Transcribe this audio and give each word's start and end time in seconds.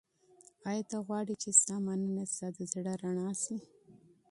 ایا 0.69 0.83
ته 0.89 0.97
غواړې 1.07 1.35
چي 1.41 1.49
ستا 1.59 1.75
مننه 1.85 2.23
ستا 2.33 2.47
د 2.57 2.59
زړه 2.73 2.93
رڼا 3.03 3.29
سي؟ 3.43 3.57